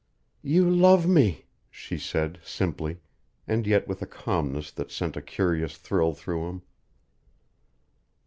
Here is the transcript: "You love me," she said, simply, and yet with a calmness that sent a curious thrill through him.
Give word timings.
"You 0.41 0.67
love 0.67 1.05
me," 1.07 1.45
she 1.69 1.99
said, 1.99 2.39
simply, 2.43 3.01
and 3.47 3.67
yet 3.67 3.87
with 3.87 4.01
a 4.01 4.07
calmness 4.07 4.71
that 4.71 4.89
sent 4.89 5.15
a 5.15 5.21
curious 5.21 5.77
thrill 5.77 6.15
through 6.15 6.49
him. 6.49 6.61